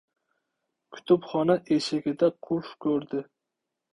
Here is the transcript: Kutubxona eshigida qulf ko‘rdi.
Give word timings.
Kutubxona 0.95 1.57
eshigida 1.75 2.31
qulf 2.47 2.73
ko‘rdi. 2.87 3.23